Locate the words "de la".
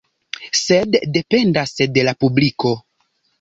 1.99-2.15